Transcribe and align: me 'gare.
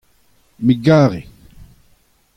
me 0.65 0.73
'gare. 0.83 1.21